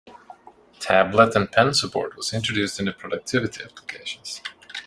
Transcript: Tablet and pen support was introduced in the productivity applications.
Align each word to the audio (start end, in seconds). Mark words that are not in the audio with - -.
Tablet 0.79 1.35
and 1.35 1.51
pen 1.51 1.75
support 1.75 2.17
was 2.17 2.33
introduced 2.33 2.79
in 2.79 2.85
the 2.87 2.91
productivity 2.91 3.63
applications. 3.63 4.41